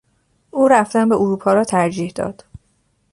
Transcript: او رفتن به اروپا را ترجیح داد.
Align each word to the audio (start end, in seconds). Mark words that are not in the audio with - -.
او 0.51 0.67
رفتن 0.67 1.09
به 1.09 1.15
اروپا 1.15 1.53
را 1.53 1.63
ترجیح 1.63 2.11
داد. 2.15 2.43